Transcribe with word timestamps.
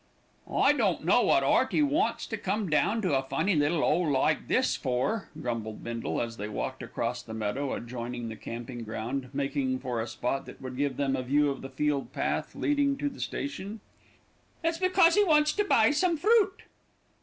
"I 0.51 0.73
don't 0.73 1.05
know 1.05 1.21
wot 1.21 1.43
'Earty 1.43 1.83
wants 1.83 2.25
to 2.25 2.35
come 2.35 2.71
down 2.71 3.03
to 3.03 3.13
a 3.13 3.21
funny 3.21 3.53
little 3.55 3.83
'ole 3.83 4.09
like 4.09 4.47
this 4.47 4.75
for," 4.75 5.29
grumbled 5.39 5.83
Bindle, 5.83 6.19
as 6.19 6.37
they 6.37 6.49
walked 6.49 6.81
across 6.81 7.21
the 7.21 7.35
meadow 7.35 7.71
adjoining 7.73 8.27
the 8.27 8.35
camping 8.35 8.83
ground, 8.83 9.29
making 9.31 9.77
for 9.77 10.01
a 10.01 10.07
spot 10.07 10.47
that 10.47 10.59
would 10.59 10.75
give 10.75 10.97
them 10.97 11.15
a 11.15 11.21
view 11.21 11.51
of 11.51 11.61
the 11.61 11.69
field 11.69 12.13
path 12.13 12.55
leading 12.55 12.97
to 12.97 13.09
the 13.09 13.21
station. 13.21 13.79
"It's 14.63 14.79
because 14.79 15.13
he 15.13 15.23
wants 15.23 15.53
to 15.53 15.63
buy 15.63 15.91
some 15.91 16.17
fruit." 16.17 16.63